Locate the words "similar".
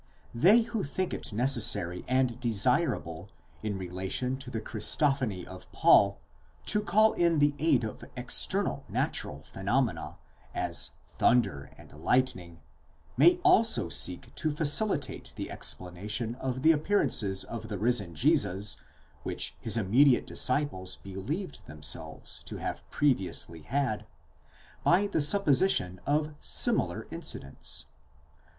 26.39-27.05